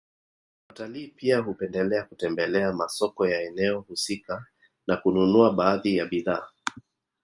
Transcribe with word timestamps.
Watalii 0.69 1.07
pia 1.07 1.39
hupendelea 1.39 2.03
kutembelea 2.03 2.73
masoko 2.73 3.27
ya 3.27 3.41
eneo 3.41 3.79
husika 3.81 4.45
na 4.87 4.97
kununua 4.97 5.53
baadhi 5.53 5.97
ya 5.97 6.05
bidhaa 6.05 6.47